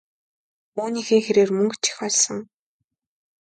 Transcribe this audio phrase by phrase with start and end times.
[0.81, 2.39] Үүнийхээ хэрээр мөнгө ч их олсон.